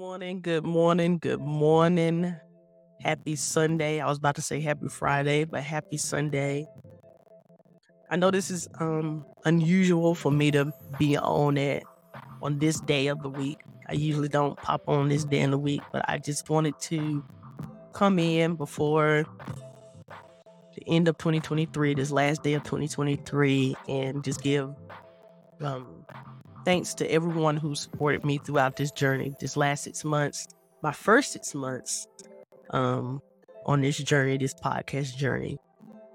[0.00, 2.34] morning, good morning, good morning.
[3.02, 4.00] Happy Sunday.
[4.00, 6.66] I was about to say happy Friday, but happy Sunday.
[8.10, 11.84] I know this is um unusual for me to be on it
[12.40, 13.58] on this day of the week.
[13.90, 17.22] I usually don't pop on this day in the week, but I just wanted to
[17.92, 19.26] come in before
[20.76, 24.70] the end of 2023, this last day of 2023, and just give
[25.60, 26.06] um
[26.64, 30.46] thanks to everyone who supported me throughout this journey, this last six months,
[30.82, 32.06] my first six months
[32.70, 33.20] um,
[33.66, 35.58] on this journey, this podcast journey.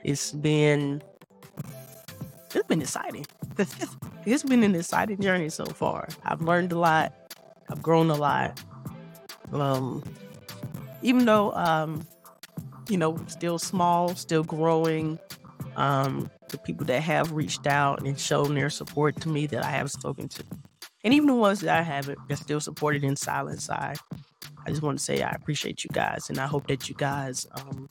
[0.03, 1.01] It's been
[2.53, 3.25] it's been exciting.
[4.25, 6.07] it's been an exciting journey so far.
[6.23, 7.13] I've learned a lot.
[7.69, 8.61] I've grown a lot.
[9.51, 10.03] Um,
[11.01, 12.05] even though um,
[12.89, 15.19] you know, still small, still growing.
[15.75, 19.69] Um, the people that have reached out and shown their support to me that I
[19.69, 20.43] have spoken to.
[21.03, 23.69] And even the ones that I haven't, that still supported in silence.
[23.69, 23.95] I,
[24.65, 27.45] I just want to say I appreciate you guys, and I hope that you guys
[27.51, 27.89] um,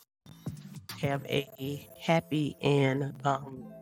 [1.01, 3.73] have a, happy and um,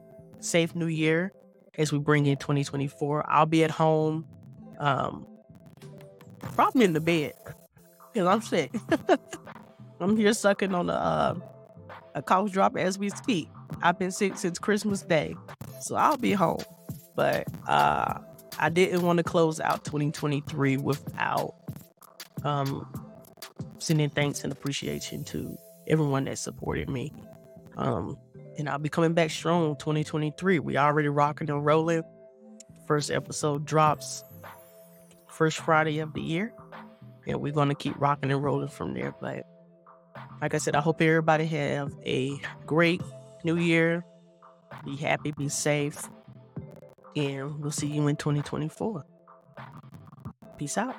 [0.40, 1.32] safe New Year
[1.78, 3.24] as we bring in 2024.
[3.30, 4.26] I'll be at home,
[4.78, 5.26] um,
[6.40, 7.32] probably in the bed
[8.12, 8.74] because I'm sick.
[10.00, 11.34] I'm here sucking on a uh,
[12.14, 13.48] a cough drop as we speak.
[13.82, 15.34] I've been sick since Christmas Day,
[15.80, 16.62] so I'll be home.
[17.16, 18.18] But uh,
[18.58, 21.54] I didn't want to close out 2023 without
[22.44, 22.86] um,
[23.78, 25.56] sending thanks and appreciation to
[25.88, 27.12] everyone that supported me.
[27.76, 28.16] Um,
[28.58, 30.58] and I'll be coming back strong 2023.
[30.58, 32.02] We already rocking and rolling.
[32.86, 34.22] First episode drops
[35.28, 36.52] first Friday of the year.
[37.26, 39.14] And we're gonna keep rocking and rolling from there.
[39.20, 39.46] But
[40.42, 43.00] like I said, I hope everybody have a great
[43.44, 44.04] new year.
[44.84, 46.10] Be happy, be safe.
[47.14, 49.04] And we'll see you in 2024.
[50.58, 50.96] Peace out.